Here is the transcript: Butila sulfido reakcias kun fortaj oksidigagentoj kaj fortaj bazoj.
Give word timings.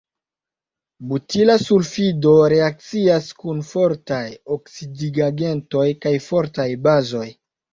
Butila 1.09 1.57
sulfido 1.63 2.33
reakcias 2.55 3.29
kun 3.43 3.61
fortaj 3.73 4.25
oksidigagentoj 4.57 5.87
kaj 6.07 6.15
fortaj 6.31 6.69
bazoj. 6.89 7.27